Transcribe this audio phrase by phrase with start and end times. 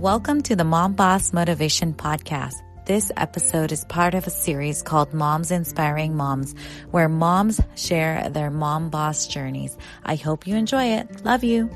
[0.00, 2.52] Welcome to the Mom Boss Motivation Podcast.
[2.84, 6.54] This episode is part of a series called Moms Inspiring Moms,
[6.90, 9.74] where moms share their mom boss journeys.
[10.04, 11.24] I hope you enjoy it.
[11.24, 11.70] Love you.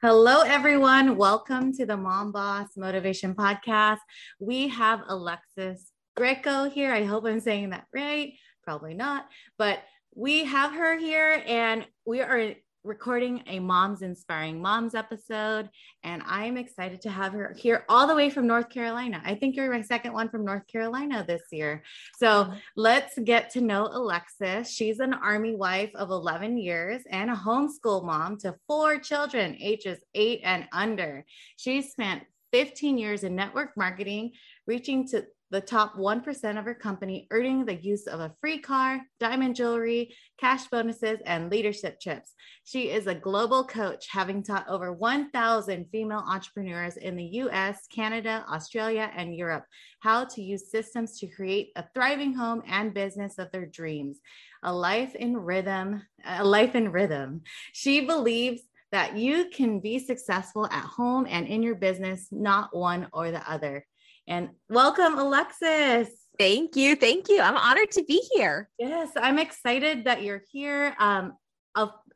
[0.00, 1.16] Hello, everyone.
[1.16, 3.98] Welcome to the Mom Boss Motivation Podcast.
[4.38, 6.92] We have Alexis Greco here.
[6.92, 8.34] I hope I'm saying that right.
[8.62, 9.26] Probably not,
[9.58, 9.80] but
[10.16, 15.68] we have her here and we are recording a Moms Inspiring Moms episode.
[16.04, 19.20] And I'm excited to have her here all the way from North Carolina.
[19.26, 21.82] I think you're my second one from North Carolina this year.
[22.18, 24.72] So let's get to know Alexis.
[24.72, 29.98] She's an Army wife of 11 years and a homeschool mom to four children, ages
[30.14, 31.26] eight and under.
[31.58, 32.22] She spent
[32.52, 34.32] 15 years in network marketing,
[34.66, 39.00] reaching to the top 1% of her company earning the use of a free car,
[39.20, 42.34] diamond jewelry, cash bonuses, and leadership chips.
[42.64, 48.44] She is a global coach, having taught over 1,000 female entrepreneurs in the US, Canada,
[48.48, 49.64] Australia, and Europe
[50.00, 54.20] how to use systems to create a thriving home and business of their dreams.
[54.62, 57.42] A life in rhythm, a life in rhythm.
[57.72, 63.08] She believes that you can be successful at home and in your business, not one
[63.12, 63.84] or the other.
[64.28, 66.08] And welcome, Alexis.
[66.38, 66.96] Thank you.
[66.96, 67.40] Thank you.
[67.40, 68.68] I'm honored to be here.
[68.78, 70.94] Yes, I'm excited that you're here.
[70.98, 71.34] Um,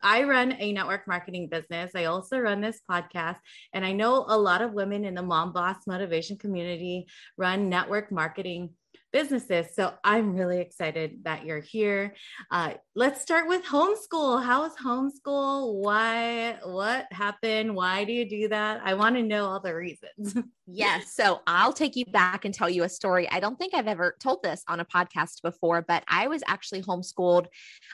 [0.03, 1.93] I run a network marketing business.
[1.95, 3.37] I also run this podcast.
[3.75, 8.11] And I know a lot of women in the mom boss motivation community run network
[8.11, 8.71] marketing
[9.13, 9.67] businesses.
[9.75, 12.15] So I'm really excited that you're here.
[12.51, 14.43] Uh, let's start with homeschool.
[14.43, 15.75] How is homeschool?
[15.75, 16.59] Why?
[16.65, 17.75] What happened?
[17.75, 18.81] Why do you do that?
[18.85, 20.37] I want to know all the reasons.
[20.67, 21.13] yes.
[21.15, 23.29] So I'll take you back and tell you a story.
[23.31, 26.83] I don't think I've ever told this on a podcast before, but I was actually
[26.83, 27.47] homeschooled.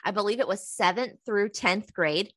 [0.03, 2.31] I believe it was seventh through 10th grade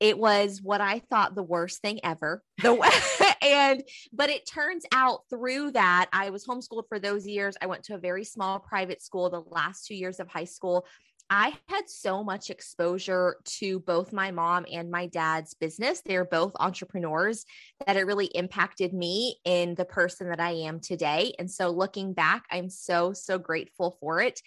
[0.00, 2.42] it was what I thought the worst thing ever.
[2.62, 2.74] The
[3.42, 7.56] and but it turns out through that I was homeschooled for those years.
[7.60, 10.86] I went to a very small private school the last 2 years of high school.
[11.32, 16.02] I had so much exposure to both my mom and my dad's business.
[16.04, 17.46] They're both entrepreneurs
[17.86, 21.32] that it really impacted me in the person that I am today.
[21.38, 24.42] And so looking back, I'm so, so grateful for it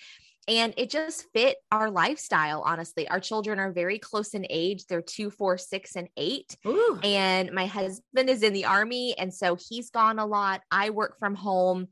[0.48, 3.08] and it just fit our lifestyle honestly.
[3.08, 4.86] Our children are very close in age.
[4.86, 6.56] They're two four six and eight.
[6.66, 7.00] Ooh.
[7.04, 10.62] and my husband is in the army and so he's gone a lot.
[10.72, 11.88] I work from home.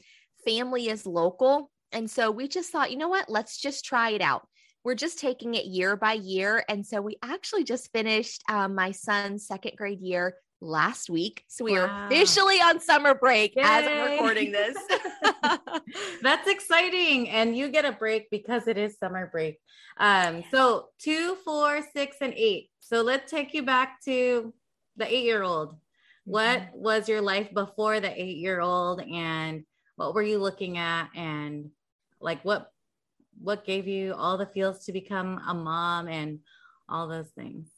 [0.45, 1.71] Family is local.
[1.91, 3.29] And so we just thought you know what?
[3.29, 4.47] Let's just try it out.
[4.83, 6.63] We're just taking it year by year.
[6.67, 11.43] And so we actually just finished um, my son's second grade year last week.
[11.47, 11.85] So we wow.
[11.87, 13.63] are officially on summer break Yay.
[13.65, 14.77] as I'm recording this.
[16.21, 17.29] That's exciting.
[17.29, 19.59] And you get a break because it is summer break.
[19.97, 22.69] Um, so two, four, six, and eight.
[22.79, 24.53] So let's take you back to
[24.97, 25.75] the eight year old.
[26.25, 26.79] What mm-hmm.
[26.79, 31.71] was your life before the eight year old and what were you looking at and
[32.19, 32.71] like what
[33.41, 36.39] what gave you all the feels to become a mom and
[36.87, 37.69] all those things?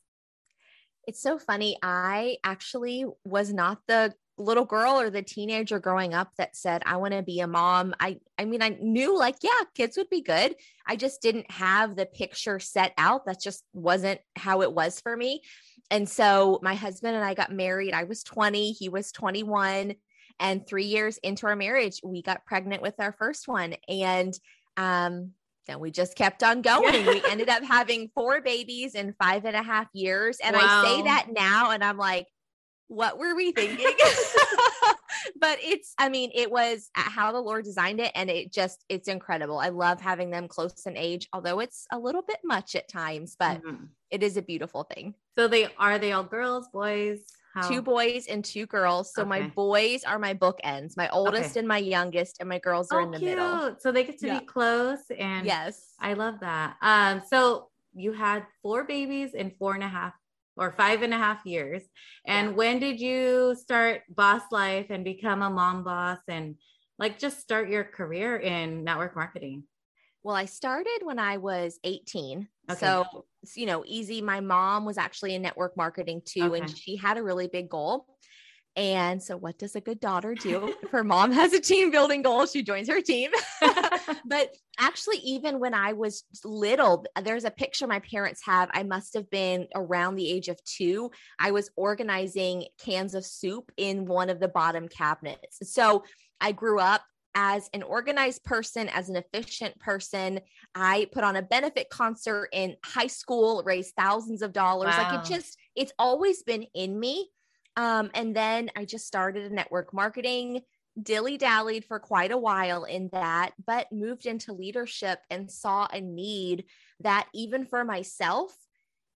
[1.05, 1.77] It's so funny.
[1.81, 6.97] I actually was not the little girl or the teenager growing up that said I
[6.97, 7.93] want to be a mom.
[7.99, 10.55] I I mean I knew like yeah, kids would be good.
[10.87, 13.25] I just didn't have the picture set out.
[13.25, 15.41] That just wasn't how it was for me.
[15.91, 17.93] And so my husband and I got married.
[17.93, 19.95] I was 20, he was 21,
[20.39, 24.33] and 3 years into our marriage, we got pregnant with our first one and
[24.77, 25.33] um
[25.67, 27.05] then we just kept on going.
[27.05, 30.37] we ended up having four babies in five and a half years.
[30.43, 30.61] And wow.
[30.61, 32.27] I say that now, and I'm like,
[32.87, 33.85] what were we thinking?
[35.39, 38.11] but it's, I mean, it was how the Lord designed it.
[38.15, 39.59] And it just, it's incredible.
[39.59, 43.35] I love having them close in age, although it's a little bit much at times,
[43.37, 43.85] but mm-hmm.
[44.11, 45.15] it is a beautiful thing.
[45.35, 47.19] So they are they all girls, boys?
[47.53, 47.69] How?
[47.69, 49.13] Two boys and two girls.
[49.13, 49.29] So okay.
[49.29, 51.59] my boys are my bookends, my oldest okay.
[51.59, 53.37] and my youngest, and my girls are oh, in the cute.
[53.37, 53.75] middle.
[53.79, 54.39] So they get to yeah.
[54.39, 54.99] be close.
[55.17, 56.77] And yes, I love that.
[56.81, 60.13] Um, so you had four babies in four and a half
[60.57, 61.83] or five and a half years.
[62.25, 62.53] And yeah.
[62.55, 66.55] when did you start boss life and become a mom boss and
[66.97, 69.63] like just start your career in network marketing?
[70.23, 72.47] Well, I started when I was 18.
[72.71, 72.79] Okay.
[72.79, 73.25] So,
[73.55, 74.21] you know, easy.
[74.21, 76.59] My mom was actually in network marketing too, okay.
[76.59, 78.07] and she had a really big goal.
[78.75, 80.73] And so, what does a good daughter do?
[80.81, 83.31] if her mom has a team building goal, she joins her team.
[84.25, 88.69] but actually, even when I was little, there's a picture my parents have.
[88.73, 91.11] I must have been around the age of two.
[91.37, 95.59] I was organizing cans of soup in one of the bottom cabinets.
[95.71, 96.03] So,
[96.41, 97.03] I grew up
[97.35, 100.39] as an organized person, as an efficient person.
[100.75, 104.93] I put on a benefit concert in high school, raised thousands of dollars.
[104.97, 105.11] Wow.
[105.11, 107.29] Like it just, it's always been in me.
[107.75, 110.61] Um, and then I just started a network marketing,
[111.01, 115.99] dilly dallied for quite a while in that, but moved into leadership and saw a
[115.99, 116.65] need
[116.99, 118.55] that even for myself,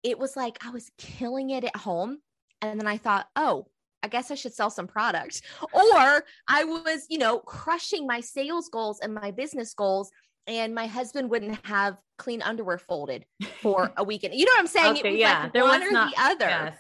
[0.02, 2.18] it was like I was killing it at home.
[2.62, 3.68] And then I thought, oh,
[4.08, 5.42] I guess I should sell some product.
[5.74, 10.10] Or I was, you know, crushing my sales goals and my business goals.
[10.48, 13.26] And my husband wouldn't have clean underwear folded
[13.62, 14.34] for a weekend.
[14.34, 14.98] You know what I'm saying?
[15.00, 15.44] Okay, yeah.
[15.44, 16.46] Like there one was or not, the other.
[16.46, 16.78] Yes.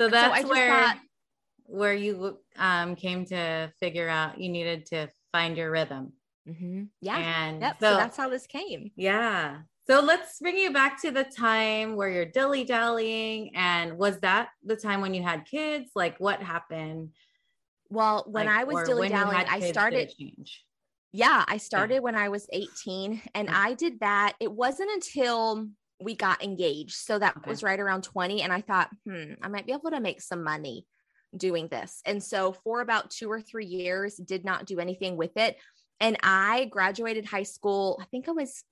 [0.00, 0.98] So that's so where thought,
[1.64, 6.12] where you um, came to figure out you needed to find your rhythm.
[6.48, 6.84] Mm-hmm.
[7.00, 7.16] Yeah.
[7.16, 7.78] And yep.
[7.80, 8.92] so, so that's how this came.
[8.94, 9.62] Yeah.
[9.88, 13.50] So let's bring you back to the time where you're dilly dallying.
[13.54, 15.90] And was that the time when you had kids?
[15.96, 17.10] Like what happened?
[17.90, 20.12] Well, when like, I was dilly dallying, I started.
[20.16, 20.64] Change?
[21.12, 22.00] Yeah, I started yeah.
[22.00, 24.34] when I was 18 and I did that.
[24.40, 25.68] It wasn't until
[26.00, 26.94] we got engaged.
[26.94, 27.50] So that okay.
[27.50, 28.40] was right around 20.
[28.42, 30.86] And I thought, hmm, I might be able to make some money
[31.36, 32.00] doing this.
[32.06, 35.56] And so for about two or three years, did not do anything with it.
[36.00, 37.98] And I graduated high school.
[38.00, 38.64] I think I was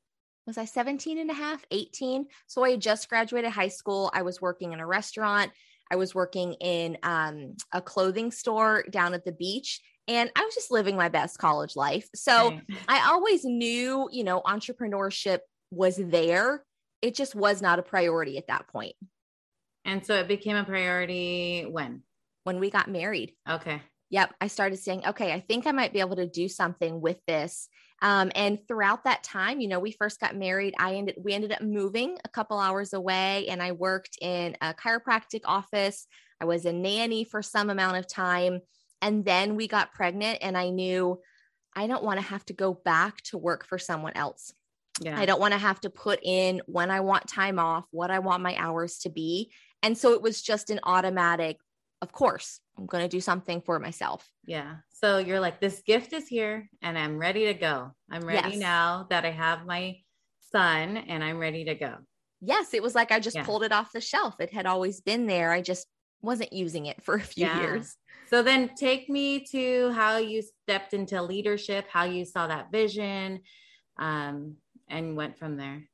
[0.51, 2.27] was I 17 and a half, 18?
[2.49, 4.11] So I just graduated high school.
[4.13, 5.53] I was working in a restaurant.
[5.93, 9.81] I was working in um, a clothing store down at the beach.
[10.09, 12.09] And I was just living my best college life.
[12.17, 12.63] So right.
[12.89, 15.39] I always knew, you know, entrepreneurship
[15.71, 16.65] was there.
[17.01, 18.97] It just was not a priority at that point.
[19.85, 22.03] And so it became a priority when?
[22.43, 23.35] When we got married.
[23.49, 23.83] Okay.
[24.11, 24.35] Yep.
[24.41, 27.69] I started saying, okay, I think I might be able to do something with this.
[28.03, 30.75] Um, and throughout that time, you know, we first got married.
[30.79, 34.73] I ended, we ended up moving a couple hours away and I worked in a
[34.73, 36.07] chiropractic office.
[36.41, 38.61] I was a nanny for some amount of time.
[39.03, 41.21] And then we got pregnant and I knew
[41.77, 44.53] I don't want to have to go back to work for someone else.
[45.01, 45.19] Yeah.
[45.19, 48.19] I don't want to have to put in when I want time off, what I
[48.19, 49.53] want my hours to be.
[49.83, 51.59] And so it was just an automatic,
[52.03, 54.29] of course, I'm going to do something for myself.
[54.47, 54.77] Yeah.
[54.91, 57.93] So you're like, this gift is here and I'm ready to go.
[58.11, 58.59] I'm ready yes.
[58.59, 59.99] now that I have my
[60.53, 61.97] son and I'm ready to go.
[62.41, 62.73] Yes.
[62.73, 63.45] It was like I just yeah.
[63.45, 64.37] pulled it off the shelf.
[64.41, 65.53] It had always been there.
[65.53, 65.87] I just
[66.23, 67.61] wasn't using it for a few yeah.
[67.61, 67.97] years.
[68.29, 73.41] So then take me to how you stepped into leadership, how you saw that vision,
[73.99, 74.57] um,
[74.89, 75.85] and went from there.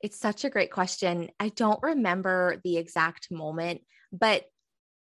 [0.00, 1.30] It's such a great question.
[1.40, 3.80] I don't remember the exact moment,
[4.12, 4.44] but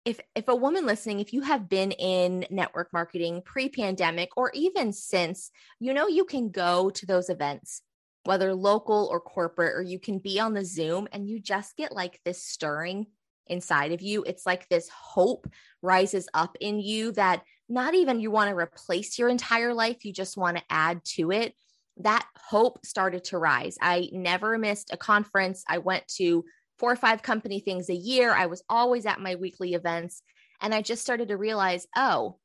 [0.05, 4.91] if if a woman listening if you have been in network marketing pre-pandemic or even
[4.91, 7.83] since you know you can go to those events
[8.23, 11.91] whether local or corporate or you can be on the zoom and you just get
[11.91, 13.07] like this stirring
[13.47, 14.23] inside of you.
[14.25, 15.47] It's like this hope
[15.81, 20.13] rises up in you that not even you want to replace your entire life you
[20.13, 21.53] just want to add to it.
[21.97, 23.77] That hope started to rise.
[23.81, 25.63] I never missed a conference.
[25.67, 26.45] I went to
[26.81, 28.33] four or five company things a year.
[28.33, 30.23] I was always at my weekly events.
[30.61, 32.39] And I just started to realize, oh,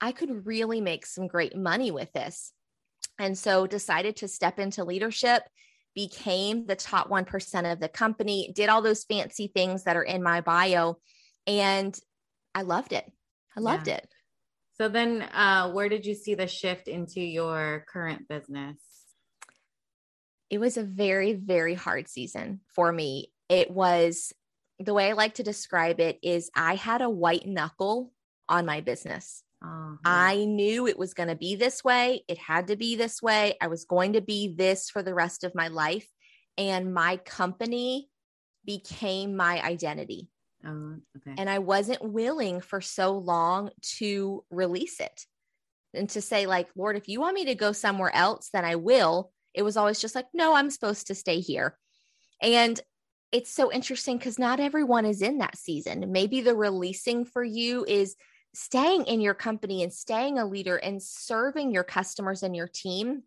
[0.00, 2.52] I could really make some great money with this.
[3.18, 5.42] And so decided to step into leadership,
[5.94, 10.22] became the top 1% of the company, did all those fancy things that are in
[10.22, 10.96] my bio.
[11.46, 11.98] And
[12.54, 13.04] I loved it.
[13.54, 13.96] I loved yeah.
[13.96, 14.08] it.
[14.78, 18.78] So then, uh, where did you see the shift into your current business?
[20.48, 24.32] It was a very, very hard season for me it was
[24.78, 28.12] the way I like to describe it is I had a white knuckle
[28.48, 29.42] on my business.
[29.62, 29.96] Uh-huh.
[30.04, 32.24] I knew it was going to be this way.
[32.28, 33.56] It had to be this way.
[33.60, 36.06] I was going to be this for the rest of my life.
[36.56, 38.08] And my company
[38.64, 40.28] became my identity.
[40.64, 41.34] Oh, okay.
[41.38, 45.24] And I wasn't willing for so long to release it
[45.94, 48.76] and to say, like, Lord, if you want me to go somewhere else, then I
[48.76, 49.32] will.
[49.54, 51.76] It was always just like, no, I'm supposed to stay here.
[52.42, 52.80] And
[53.32, 56.12] it's so interesting because not everyone is in that season.
[56.12, 58.16] Maybe the releasing for you is
[58.54, 63.22] staying in your company and staying a leader and serving your customers and your team,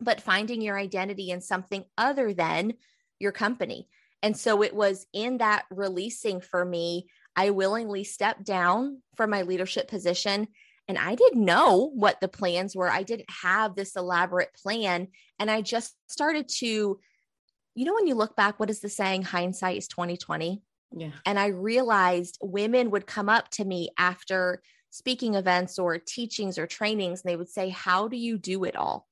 [0.00, 2.74] but finding your identity in something other than
[3.20, 3.88] your company.
[4.22, 7.06] And so it was in that releasing for me,
[7.36, 10.48] I willingly stepped down from my leadership position.
[10.88, 12.90] And I didn't know what the plans were.
[12.90, 15.08] I didn't have this elaborate plan.
[15.38, 16.98] And I just started to
[17.74, 20.62] you know when you look back what is the saying hindsight is 2020
[20.96, 26.58] yeah and i realized women would come up to me after speaking events or teachings
[26.58, 29.06] or trainings and they would say how do you do it all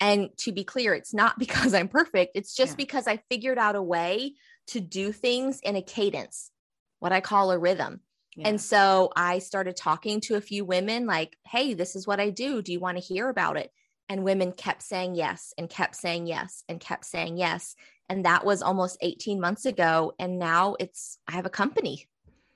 [0.00, 2.76] and to be clear it's not because i'm perfect it's just yeah.
[2.76, 4.34] because i figured out a way
[4.66, 6.50] to do things in a cadence
[6.98, 8.00] what i call a rhythm
[8.36, 8.48] Yeah.
[8.48, 12.30] And so I started talking to a few women like, "Hey, this is what I
[12.30, 12.62] do.
[12.62, 13.72] Do you want to hear about it?"
[14.10, 17.76] And women kept saying yes and kept saying yes and kept saying yes.
[18.08, 22.08] And that was almost 18 months ago and now it's I have a company.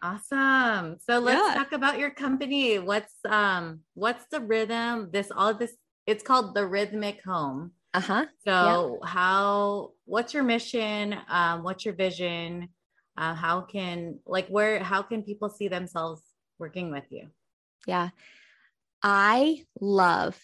[0.02, 0.98] Awesome.
[0.98, 1.54] So let's yeah.
[1.54, 2.80] talk about your company.
[2.80, 5.10] What's um what's the rhythm?
[5.12, 5.72] This all this
[6.08, 7.70] it's called the Rhythmic Home.
[7.94, 8.26] Uh-huh.
[8.44, 9.08] So yeah.
[9.08, 11.16] how what's your mission?
[11.28, 12.68] Um what's your vision?
[13.16, 16.20] Uh how can like where how can people see themselves
[16.58, 17.28] working with you?
[17.86, 18.08] Yeah.
[19.04, 20.36] I love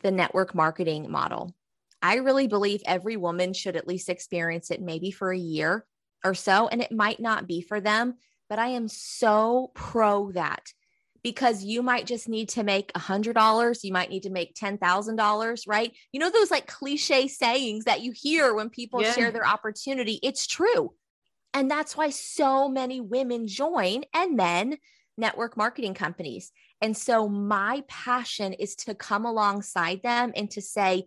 [0.00, 1.54] the network marketing model.
[2.00, 5.86] I really believe every woman should at least experience it maybe for a year
[6.24, 8.14] or so and it might not be for them
[8.52, 10.74] but I am so pro that
[11.22, 13.82] because you might just need to make a hundred dollars.
[13.82, 15.90] You might need to make ten thousand dollars, right?
[16.12, 19.12] You know those like cliche sayings that you hear when people yeah.
[19.12, 20.20] share their opportunity.
[20.22, 20.92] It's true,
[21.54, 24.76] and that's why so many women join and men
[25.16, 26.52] network marketing companies.
[26.80, 31.04] And so my passion is to come alongside them and to say,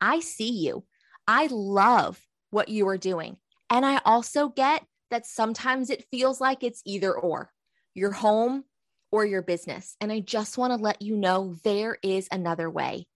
[0.00, 0.84] I see you.
[1.26, 3.36] I love what you are doing.
[3.70, 7.50] And I also get that sometimes it feels like it's either or
[7.94, 8.64] your home
[9.10, 9.96] or your business.
[10.00, 13.06] And I just want to let you know there is another way.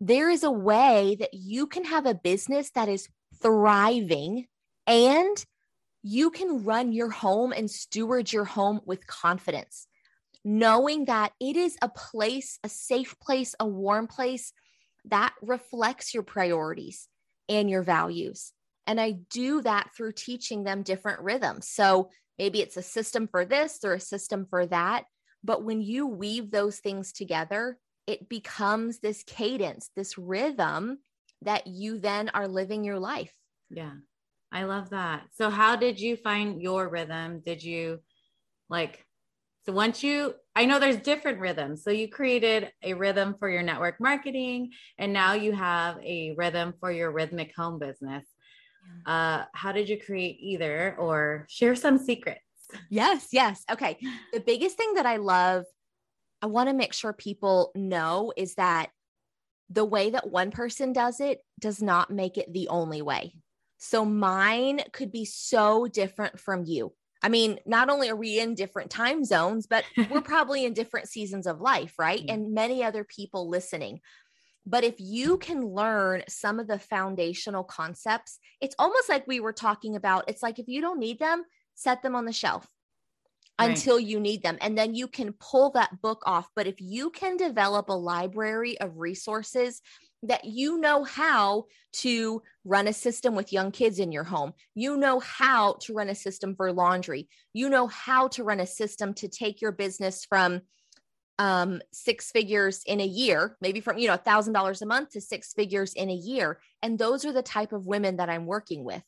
[0.00, 3.08] There is a way that you can have a business that is
[3.42, 4.46] thriving
[4.86, 5.44] and
[6.06, 9.86] you can run your home and steward your home with confidence,
[10.44, 14.52] knowing that it is a place, a safe place, a warm place
[15.06, 17.08] that reflects your priorities
[17.48, 18.52] and your values.
[18.86, 21.68] And I do that through teaching them different rhythms.
[21.68, 25.04] So maybe it's a system for this or a system for that.
[25.42, 30.98] But when you weave those things together, it becomes this cadence, this rhythm
[31.40, 33.32] that you then are living your life.
[33.70, 33.92] Yeah.
[34.54, 35.24] I love that.
[35.32, 37.42] So, how did you find your rhythm?
[37.44, 38.00] Did you
[38.70, 39.04] like,
[39.66, 41.84] so once you, I know there's different rhythms.
[41.84, 46.72] So, you created a rhythm for your network marketing, and now you have a rhythm
[46.80, 48.24] for your rhythmic home business
[49.06, 52.40] uh, how did you create either or share some secrets?
[52.90, 53.64] Yes, yes.
[53.70, 53.98] Okay.
[54.32, 55.64] The biggest thing that I love,
[56.40, 58.90] I want to make sure people know is that
[59.70, 63.34] the way that one person does it does not make it the only way.
[63.84, 66.94] So mine could be so different from you.
[67.22, 71.10] I mean, not only are we in different time zones, but we're probably in different
[71.10, 72.20] seasons of life, right?
[72.20, 72.34] Mm-hmm.
[72.34, 74.00] And many other people listening.
[74.64, 79.52] But if you can learn some of the foundational concepts, it's almost like we were
[79.52, 80.24] talking about.
[80.28, 82.66] It's like if you don't need them, set them on the shelf
[83.60, 83.68] right.
[83.68, 84.56] until you need them.
[84.62, 86.48] And then you can pull that book off.
[86.56, 89.82] But if you can develop a library of resources
[90.28, 94.52] that you know how to run a system with young kids in your home.
[94.74, 97.28] You know how to run a system for laundry.
[97.52, 100.62] You know how to run a system to take your business from
[101.40, 105.10] um six figures in a year maybe from you know a thousand dollars a month
[105.10, 108.46] to six figures in a year and those are the type of women that i'm
[108.46, 109.02] working with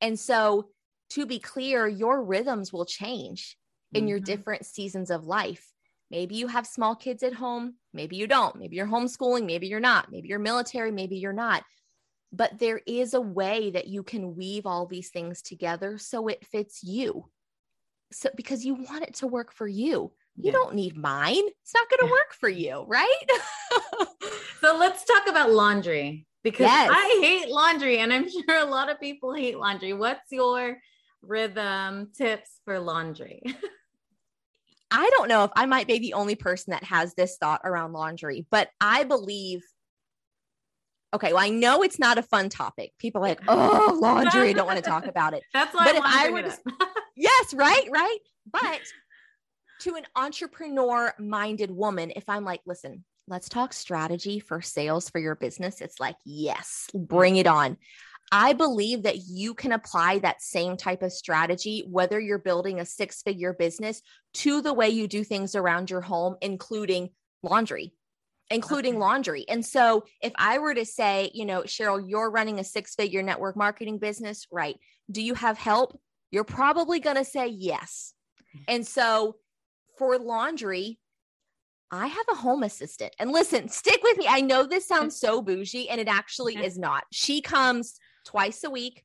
[0.00, 0.68] and so
[1.10, 3.56] to be clear your rhythms will change
[3.92, 4.10] in mm-hmm.
[4.10, 5.71] your different seasons of life
[6.12, 9.80] maybe you have small kids at home maybe you don't maybe you're homeschooling maybe you're
[9.80, 11.64] not maybe you're military maybe you're not
[12.32, 16.46] but there is a way that you can weave all these things together so it
[16.46, 17.24] fits you
[18.12, 20.52] so because you want it to work for you you yeah.
[20.52, 21.42] don't need mine.
[21.62, 23.30] It's not going to work for you, right?
[24.60, 26.90] so let's talk about laundry because yes.
[26.92, 29.92] I hate laundry and I'm sure a lot of people hate laundry.
[29.92, 30.78] What's your
[31.22, 33.42] rhythm tips for laundry?
[34.92, 37.92] I don't know if I might be the only person that has this thought around
[37.92, 39.62] laundry, but I believe
[41.14, 42.92] okay, well, I know it's not a fun topic.
[42.98, 45.42] People like, oh, laundry, don't want to talk about it.
[45.54, 46.58] That's why but I if I were to,
[47.16, 48.18] yes, right, right.
[48.50, 48.80] But
[49.80, 55.18] to an entrepreneur minded woman, if I'm like, listen, let's talk strategy for sales for
[55.18, 57.76] your business, it's like, yes, bring it on.
[58.32, 62.86] I believe that you can apply that same type of strategy, whether you're building a
[62.86, 64.00] six figure business,
[64.34, 67.10] to the way you do things around your home, including
[67.42, 67.92] laundry,
[68.50, 69.00] including okay.
[69.00, 69.44] laundry.
[69.48, 73.22] And so, if I were to say, you know, Cheryl, you're running a six figure
[73.22, 74.76] network marketing business, right?
[75.10, 76.00] Do you have help?
[76.30, 78.14] You're probably going to say yes.
[78.66, 79.36] And so,
[79.98, 80.98] for laundry,
[81.90, 83.14] I have a home assistant.
[83.18, 84.24] And listen, stick with me.
[84.26, 87.04] I know this sounds so bougie, and it actually is not.
[87.12, 89.04] She comes twice a week,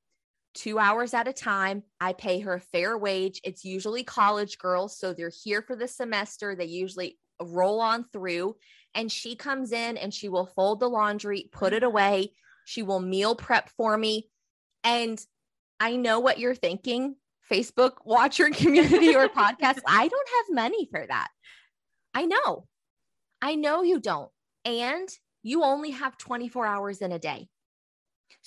[0.54, 1.84] two hours at a time.
[2.02, 3.40] I pay her a fair wage.
[3.44, 4.98] It's usually college girls.
[4.98, 6.56] So they're here for the semester.
[6.56, 8.56] They usually roll on through.
[8.96, 12.34] And she comes in and she will fold the laundry, put it away.
[12.66, 14.30] She will meal prep for me.
[14.84, 15.24] And
[15.80, 17.16] I know what you're thinking
[17.50, 19.80] Facebook watcher community or podcast.
[19.88, 21.30] I don't have money for that.
[22.14, 22.66] I know.
[23.42, 24.32] I know you don't.
[24.66, 25.08] And
[25.44, 27.48] you only have 24 hours in a day.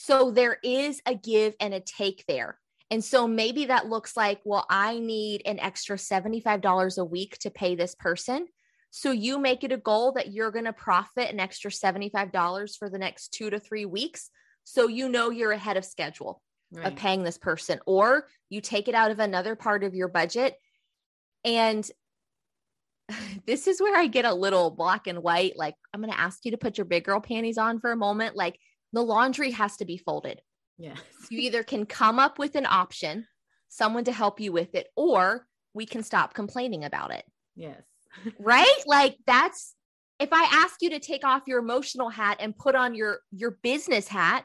[0.02, 2.58] So there is a give and a take there.
[2.90, 7.50] And so maybe that looks like, well, I need an extra $75 a week to
[7.50, 8.46] pay this person.
[8.90, 12.88] So you make it a goal that you're going to profit an extra $75 for
[12.88, 14.30] the next two to three weeks.
[14.64, 16.40] So you know you're ahead of schedule
[16.72, 16.86] right.
[16.86, 20.54] of paying this person, or you take it out of another part of your budget.
[21.44, 21.88] And
[23.46, 25.58] this is where I get a little black and white.
[25.58, 27.96] Like, I'm going to ask you to put your big girl panties on for a
[27.96, 28.34] moment.
[28.34, 28.58] Like,
[28.92, 30.40] the laundry has to be folded.
[30.78, 30.98] Yes.
[31.28, 33.26] you either can come up with an option,
[33.68, 37.24] someone to help you with it, or we can stop complaining about it.
[37.54, 37.82] Yes.
[38.38, 38.82] right?
[38.86, 39.74] Like that's
[40.18, 43.58] if I ask you to take off your emotional hat and put on your your
[43.62, 44.44] business hat,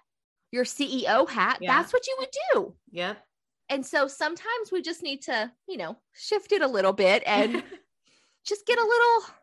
[0.51, 1.75] your CEO hat, yeah.
[1.75, 2.75] that's what you would do.
[2.91, 3.17] Yep.
[3.69, 7.63] And so sometimes we just need to, you know, shift it a little bit and
[8.45, 9.35] just get a little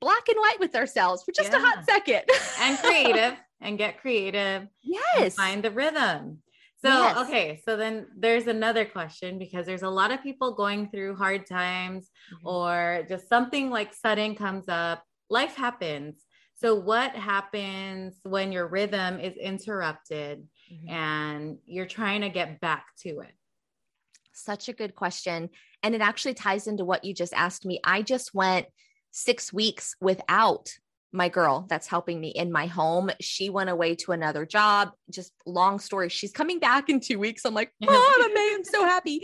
[0.00, 1.58] black and white with ourselves for just yeah.
[1.58, 2.22] a hot second.
[2.60, 4.66] and creative and get creative.
[4.82, 5.34] Yes.
[5.34, 6.42] Find the rhythm.
[6.84, 7.16] So, yes.
[7.16, 7.62] okay.
[7.64, 12.10] So then there's another question because there's a lot of people going through hard times
[12.34, 12.46] mm-hmm.
[12.46, 15.04] or just something like sudden comes up.
[15.30, 16.24] Life happens.
[16.56, 20.90] So, what happens when your rhythm is interrupted mm-hmm.
[20.90, 23.32] and you're trying to get back to it?
[24.32, 25.50] Such a good question.
[25.82, 27.80] And it actually ties into what you just asked me.
[27.84, 28.66] I just went
[29.12, 30.70] six weeks without
[31.12, 33.10] my girl that's helping me in my home.
[33.20, 34.92] She went away to another job.
[35.10, 36.08] Just long story.
[36.08, 37.44] She's coming back in two weeks.
[37.44, 39.22] I'm like, oh, I'm, I'm so happy.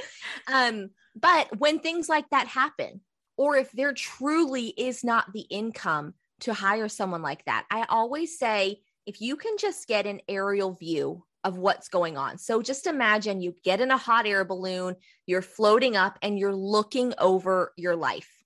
[0.52, 3.00] Um, but when things like that happen,
[3.36, 8.38] or if there truly is not the income to hire someone like that, I always
[8.38, 12.36] say if you can just get an aerial view of what's going on.
[12.36, 16.54] So just imagine you get in a hot air balloon, you're floating up and you're
[16.54, 18.37] looking over your life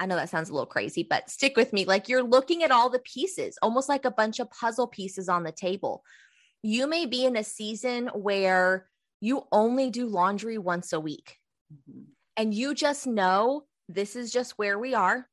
[0.00, 1.84] I know that sounds a little crazy, but stick with me.
[1.84, 5.44] Like you're looking at all the pieces, almost like a bunch of puzzle pieces on
[5.44, 6.02] the table.
[6.62, 8.88] You may be in a season where
[9.20, 11.36] you only do laundry once a week.
[11.72, 12.04] Mm-hmm.
[12.38, 15.28] And you just know this is just where we are.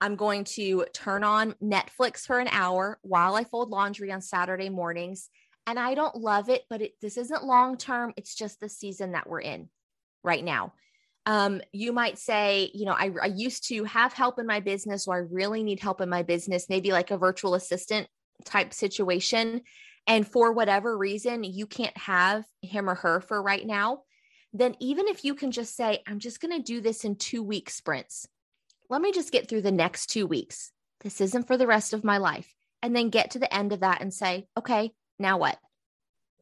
[0.00, 4.68] I'm going to turn on Netflix for an hour while I fold laundry on Saturday
[4.68, 5.30] mornings.
[5.66, 8.12] And I don't love it, but it, this isn't long term.
[8.16, 9.68] It's just the season that we're in
[10.22, 10.74] right now
[11.26, 15.06] um, you might say, you know, I, I used to have help in my business,
[15.06, 18.08] or I really need help in my business, maybe like a virtual assistant
[18.44, 19.62] type situation.
[20.06, 24.02] And for whatever reason, you can't have him or her for right now.
[24.52, 27.42] Then, even if you can just say, I'm just going to do this in two
[27.42, 28.26] week sprints,
[28.90, 30.72] let me just get through the next two weeks.
[31.02, 32.52] This isn't for the rest of my life.
[32.82, 35.56] And then get to the end of that and say, okay, now what?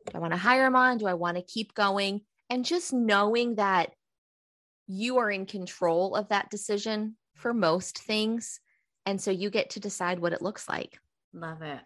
[0.06, 0.96] Do I want to hire him on?
[0.96, 2.22] Do I want to keep going?
[2.48, 3.92] And just knowing that
[4.90, 8.60] you are in control of that decision for most things.
[9.06, 10.98] And so you get to decide what it looks like.
[11.32, 11.78] Love it.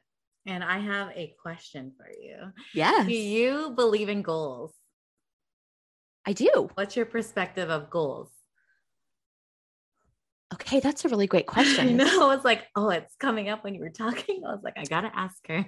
[0.46, 2.52] And I have a question for you.
[2.72, 3.06] Yes.
[3.06, 4.72] Do you believe in goals?
[6.26, 6.70] I do.
[6.74, 8.30] What's your perspective of goals?
[10.54, 11.88] Okay, that's a really great question.
[11.88, 12.30] I know.
[12.30, 14.42] I was like, oh, it's coming up when you were talking.
[14.46, 15.66] I was like, I got to ask her.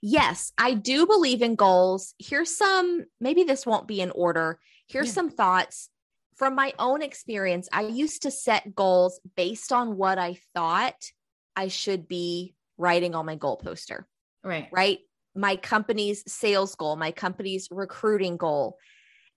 [0.00, 2.14] Yes, I do believe in goals.
[2.20, 4.60] Here's some, maybe this won't be in order.
[4.86, 5.14] Here's yeah.
[5.14, 5.90] some thoughts
[6.38, 10.94] from my own experience, I used to set goals based on what I thought
[11.56, 14.06] I should be writing on my goal poster.
[14.44, 14.68] Right.
[14.70, 15.00] Right.
[15.34, 18.78] My company's sales goal, my company's recruiting goal.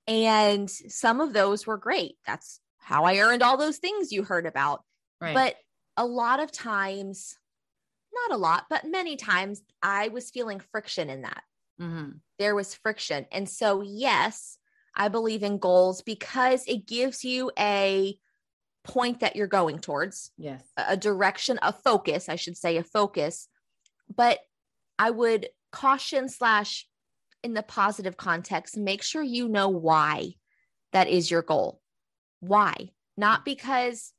[0.08, 2.16] And some of those were great.
[2.26, 4.84] That's how I earned all those things you heard about.
[5.20, 5.34] Right.
[5.34, 5.56] But
[5.98, 7.38] a lot of times,
[8.14, 11.44] not a lot, but many times, I was feeling friction in that.
[11.80, 12.12] Mm-hmm.
[12.40, 13.26] There was friction.
[13.32, 14.58] And so, yes,
[14.96, 18.18] I believe in goals because it gives you a
[18.84, 20.32] point that you're going towards.
[20.38, 20.64] Yes.
[20.78, 23.48] A direction, a focus, I should say, a focus.
[24.14, 24.40] But
[25.00, 26.88] I would caution slash
[27.44, 30.34] in the positive context, make sure you know why
[30.94, 31.82] that is your goal.
[32.40, 32.92] Why?
[33.18, 34.14] Not because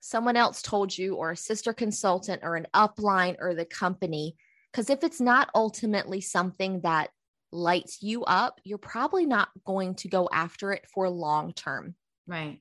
[0.00, 4.36] someone else told you, or a sister consultant, or an upline, or the company.
[4.70, 7.10] Because if it's not ultimately something that
[7.52, 11.94] lights you up, you're probably not going to go after it for long term.
[12.26, 12.60] Right.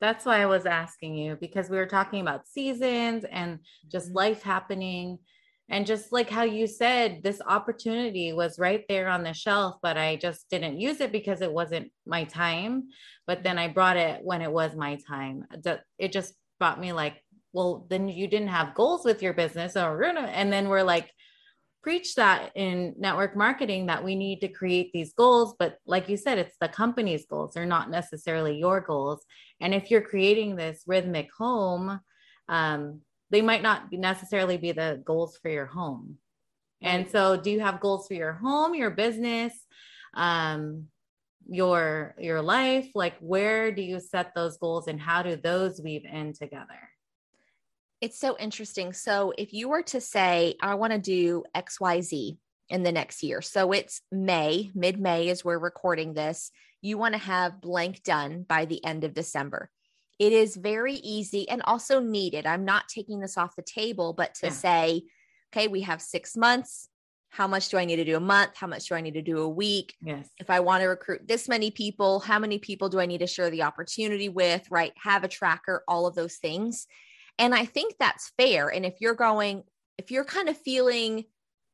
[0.00, 4.16] That's why I was asking you because we were talking about seasons and just mm-hmm.
[4.16, 5.18] life happening.
[5.68, 9.96] And just like how you said, this opportunity was right there on the shelf, but
[9.96, 12.84] I just didn't use it because it wasn't my time.
[13.26, 15.44] But then I brought it when it was my time.
[15.98, 17.20] It just brought me like,
[17.52, 19.76] well, then you didn't have goals with your business.
[19.76, 21.10] Or, and then we're like,
[21.86, 26.16] preach that in network marketing that we need to create these goals but like you
[26.16, 27.54] said it's the company's goals.
[27.54, 29.24] They're not necessarily your goals.
[29.60, 32.00] And if you're creating this rhythmic home
[32.48, 36.18] um, they might not necessarily be the goals for your home.
[36.82, 39.52] And so do you have goals for your home your business
[40.14, 40.86] um,
[41.48, 42.88] your your life?
[42.96, 46.85] Like where do you set those goals and how do those weave in together
[48.00, 48.92] it's so interesting.
[48.92, 52.36] So, if you were to say, I want to do XYZ
[52.68, 56.50] in the next year, so it's May, mid May is we're recording this,
[56.82, 59.70] you want to have blank done by the end of December.
[60.18, 62.46] It is very easy and also needed.
[62.46, 64.52] I'm not taking this off the table, but to yeah.
[64.52, 65.02] say,
[65.52, 66.88] okay, we have six months.
[67.28, 68.52] How much do I need to do a month?
[68.54, 69.94] How much do I need to do a week?
[70.00, 70.28] Yes.
[70.38, 73.26] If I want to recruit this many people, how many people do I need to
[73.26, 74.66] share the opportunity with?
[74.70, 74.92] Right.
[75.02, 76.86] Have a tracker, all of those things.
[77.38, 78.68] And I think that's fair.
[78.68, 79.64] And if you're going,
[79.98, 81.24] if you're kind of feeling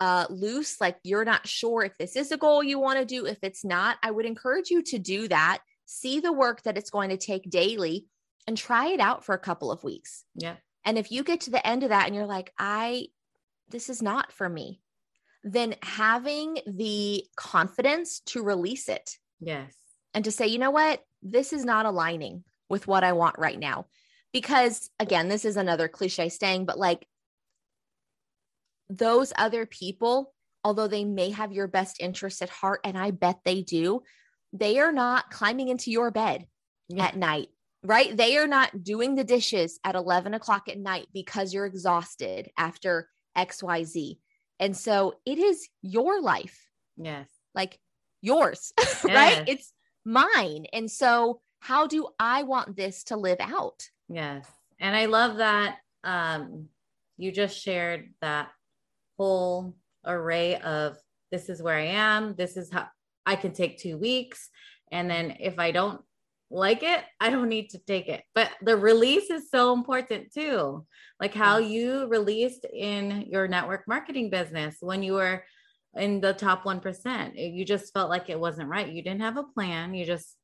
[0.00, 3.26] uh, loose, like you're not sure if this is a goal you want to do,
[3.26, 5.60] if it's not, I would encourage you to do that.
[5.86, 8.06] See the work that it's going to take daily
[8.46, 10.24] and try it out for a couple of weeks.
[10.34, 10.56] Yeah.
[10.84, 13.06] And if you get to the end of that and you're like, I,
[13.68, 14.80] this is not for me,
[15.44, 19.16] then having the confidence to release it.
[19.40, 19.72] Yes.
[20.14, 23.58] And to say, you know what, this is not aligning with what I want right
[23.58, 23.86] now
[24.32, 27.06] because again, this is another cliche saying, but like
[28.88, 33.40] those other people, although they may have your best interest at heart, and I bet
[33.44, 34.02] they do,
[34.52, 36.46] they are not climbing into your bed
[36.88, 37.06] yeah.
[37.06, 37.48] at night,
[37.82, 38.14] right?
[38.16, 43.08] They are not doing the dishes at 11 o'clock at night because you're exhausted after
[43.36, 44.18] XYZ.
[44.60, 46.58] And so it is your life.
[46.96, 47.28] Yes.
[47.54, 47.78] Like
[48.20, 49.04] yours, yes.
[49.04, 49.44] right?
[49.46, 49.72] It's
[50.04, 50.66] mine.
[50.72, 53.88] And so, how do I want this to live out?
[54.12, 54.46] Yes.
[54.78, 56.68] And I love that um,
[57.16, 58.50] you just shared that
[59.16, 60.96] whole array of
[61.30, 62.88] this is where I am, this is how
[63.24, 64.50] I can take two weeks.
[64.90, 66.02] And then if I don't
[66.50, 68.22] like it, I don't need to take it.
[68.34, 70.84] But the release is so important too.
[71.18, 75.44] Like how you released in your network marketing business when you were
[75.96, 77.54] in the top 1%.
[77.54, 78.88] You just felt like it wasn't right.
[78.88, 79.94] You didn't have a plan.
[79.94, 80.36] You just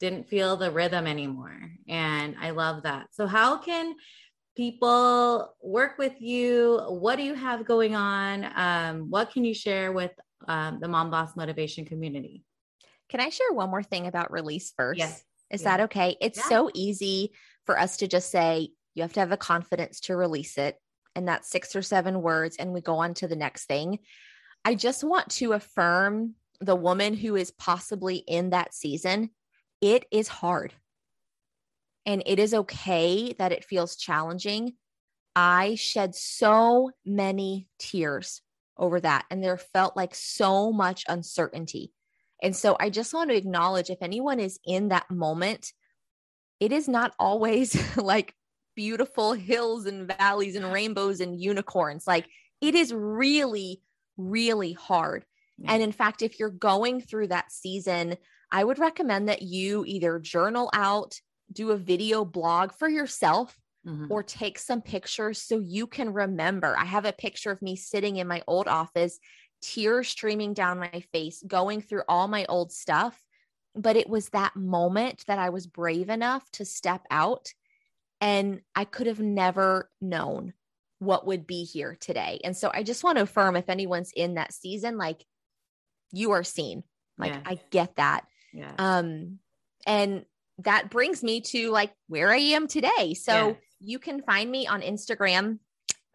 [0.00, 1.70] didn't feel the rhythm anymore.
[1.88, 3.08] And I love that.
[3.12, 3.94] So, how can
[4.56, 6.80] people work with you?
[6.88, 8.50] What do you have going on?
[8.56, 10.12] Um, what can you share with
[10.48, 12.42] um, the Mom Boss Motivation community?
[13.08, 14.98] Can I share one more thing about release first?
[14.98, 15.22] Yes.
[15.50, 15.76] Is yeah.
[15.76, 16.16] that okay?
[16.20, 16.48] It's yeah.
[16.48, 17.32] so easy
[17.66, 20.76] for us to just say, you have to have the confidence to release it.
[21.14, 23.98] And that's six or seven words, and we go on to the next thing.
[24.64, 29.30] I just want to affirm the woman who is possibly in that season
[29.80, 30.74] it is hard.
[32.06, 34.74] And it is okay that it feels challenging.
[35.36, 38.42] I shed so many tears
[38.76, 41.92] over that, and there felt like so much uncertainty.
[42.42, 45.72] And so I just want to acknowledge if anyone is in that moment,
[46.58, 48.34] it is not always like
[48.74, 52.06] beautiful hills and valleys and rainbows and unicorns.
[52.06, 52.26] Like
[52.60, 53.82] it is really,
[54.16, 55.24] really hard.
[55.68, 58.16] And in fact, if you're going through that season
[58.52, 61.20] I would recommend that you either journal out,
[61.52, 64.06] do a video blog for yourself, mm-hmm.
[64.10, 66.76] or take some pictures so you can remember.
[66.76, 69.18] I have a picture of me sitting in my old office,
[69.62, 73.20] tears streaming down my face, going through all my old stuff.
[73.76, 77.52] But it was that moment that I was brave enough to step out.
[78.20, 80.54] And I could have never known
[80.98, 82.40] what would be here today.
[82.44, 85.24] And so I just want to affirm if anyone's in that season, like
[86.12, 86.82] you are seen.
[87.18, 87.42] Like yeah.
[87.44, 88.24] I get that.
[88.52, 88.72] Yeah.
[88.78, 89.38] Um,
[89.86, 90.24] and
[90.58, 93.14] that brings me to like where I am today.
[93.14, 93.56] So yes.
[93.80, 95.58] you can find me on Instagram.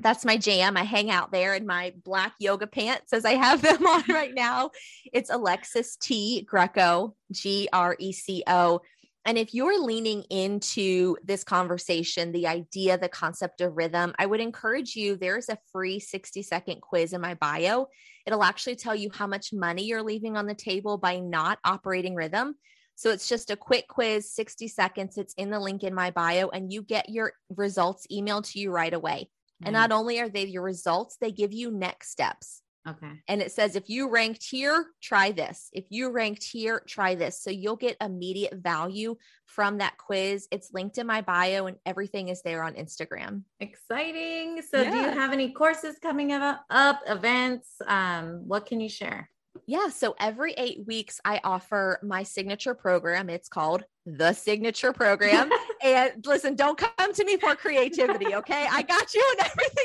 [0.01, 0.75] That's my jam.
[0.75, 4.33] I hang out there in my black yoga pants as I have them on right
[4.33, 4.71] now.
[5.13, 6.41] It's Alexis T.
[6.41, 8.81] Greco, G R E C O.
[9.25, 14.39] And if you're leaning into this conversation, the idea, the concept of rhythm, I would
[14.39, 15.17] encourage you.
[15.17, 17.87] There's a free 60 second quiz in my bio.
[18.27, 22.13] It'll actually tell you how much money you're leaving on the table by not operating
[22.13, 22.55] rhythm.
[22.93, 25.17] So it's just a quick quiz, 60 seconds.
[25.17, 28.71] It's in the link in my bio, and you get your results emailed to you
[28.71, 29.29] right away.
[29.61, 29.67] Mm-hmm.
[29.67, 32.61] And not only are they your results, they give you next steps.
[32.87, 33.11] Okay.
[33.27, 35.69] And it says if you ranked here, try this.
[35.73, 37.41] If you ranked here, try this.
[37.41, 40.47] So you'll get immediate value from that quiz.
[40.51, 43.43] It's linked in my bio and everything is there on Instagram.
[43.59, 44.61] Exciting.
[44.61, 44.91] So yeah.
[44.91, 47.69] do you have any courses coming up, up events?
[47.87, 49.29] Um, what can you share?
[49.67, 49.89] Yeah.
[49.89, 53.29] So every eight weeks, I offer my signature program.
[53.29, 55.49] It's called the signature program.
[55.83, 58.35] and listen, don't come to me for creativity.
[58.35, 58.67] Okay.
[58.69, 59.84] I got you and everything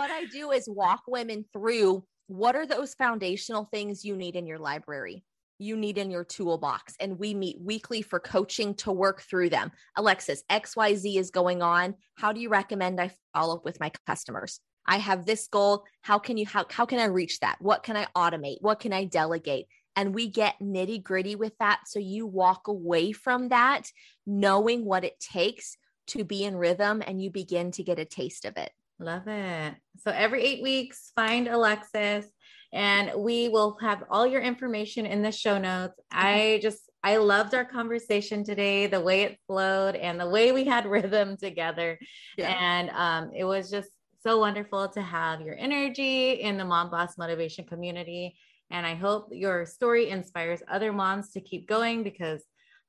[0.00, 4.46] what I do is walk women through what are those foundational things you need in
[4.46, 5.22] your library
[5.58, 9.70] you need in your toolbox and we meet weekly for coaching to work through them.
[9.98, 11.94] Alexis xyz is going on.
[12.14, 14.60] How do you recommend i follow up with my customers?
[14.86, 15.84] I have this goal.
[16.00, 17.58] How can you how, how can i reach that?
[17.60, 18.62] What can i automate?
[18.62, 19.66] What can i delegate?
[19.96, 21.80] And we get nitty gritty with that.
[21.88, 23.82] So you walk away from that
[24.26, 28.46] knowing what it takes to be in rhythm and you begin to get a taste
[28.46, 29.74] of it Love it.
[30.04, 32.26] So every eight weeks, find Alexis
[32.72, 35.98] and we will have all your information in the show notes.
[36.12, 40.64] I just, I loved our conversation today, the way it flowed and the way we
[40.64, 41.98] had rhythm together.
[42.36, 42.50] Yeah.
[42.60, 43.88] And um, it was just
[44.22, 48.36] so wonderful to have your energy in the Mom Boss Motivation community.
[48.70, 52.44] And I hope your story inspires other moms to keep going because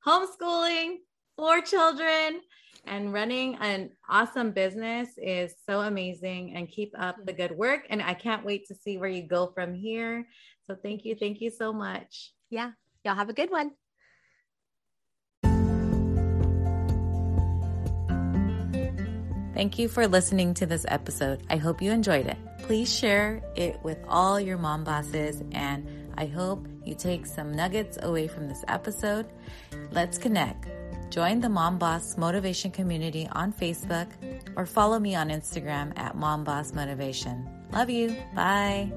[0.06, 0.96] homeschooling,
[1.42, 2.40] four children,
[2.86, 8.02] and running an awesome business is so amazing and keep up the good work and
[8.02, 10.26] i can't wait to see where you go from here
[10.66, 12.72] so thank you thank you so much yeah
[13.04, 13.70] y'all have a good one
[19.54, 21.44] Thank you for listening to this episode.
[21.48, 22.38] I hope you enjoyed it.
[22.62, 27.96] Please share it with all your mom bosses, and I hope you take some nuggets
[28.02, 29.26] away from this episode.
[29.92, 30.81] Let's connect.
[31.12, 34.08] Join the Mom Boss Motivation community on Facebook
[34.56, 37.46] or follow me on Instagram at Mom Boss Motivation.
[37.70, 38.16] Love you.
[38.34, 38.90] Bye.